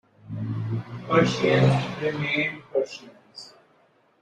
Persians 1.07 1.85
remained 2.01 2.63
Persians. 2.73 3.53